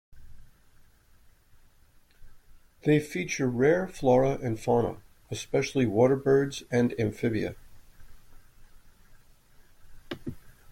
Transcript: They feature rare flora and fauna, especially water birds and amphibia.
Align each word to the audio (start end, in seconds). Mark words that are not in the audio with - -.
They 2.85 2.99
feature 2.99 3.47
rare 3.47 3.87
flora 3.87 4.39
and 4.41 4.59
fauna, 4.59 4.97
especially 5.29 5.85
water 5.85 6.15
birds 6.15 6.63
and 6.71 6.99
amphibia. 6.99 7.55